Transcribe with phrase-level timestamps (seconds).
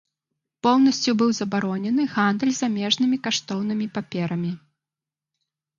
[0.67, 4.51] Поўнасцю быў забаронены гандаль замежнымі каштоўнымі паперамі.